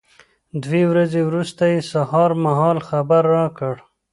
دوې 0.63 0.83
ورځې 0.91 1.21
وروسته 1.25 1.63
یې 1.73 1.79
سهار 1.91 2.31
مهال 2.45 2.77
خبر 2.89 3.23
را 3.35 3.45
کړ. 3.57 3.75